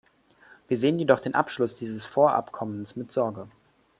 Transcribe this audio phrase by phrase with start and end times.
[0.67, 3.47] Wir sehen jedoch den Abschluss dieses Vorabkommens mit Sorge.